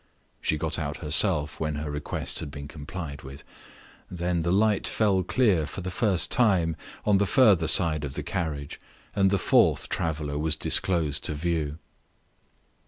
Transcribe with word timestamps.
She 0.41 0.57
got 0.57 0.79
out 0.79 0.97
herself 0.97 1.59
when 1.59 1.75
her 1.75 1.91
request 1.91 2.39
had 2.39 2.49
been 2.49 2.67
complied 2.67 3.21
with. 3.21 3.43
Then 4.09 4.41
the 4.41 4.51
light 4.51 4.87
fell 4.87 5.21
clear 5.21 5.67
for 5.67 5.81
the 5.81 5.91
first 5.91 6.31
time 6.31 6.75
on 7.05 7.19
the 7.19 7.27
further 7.27 7.67
side 7.67 8.03
of 8.03 8.15
the 8.15 8.23
carriage, 8.23 8.81
and 9.15 9.29
the 9.29 9.37
fourth 9.37 9.89
traveler 9.89 10.39
was 10.39 10.55
disclosed 10.55 11.23
to 11.25 11.35
view. 11.35 11.77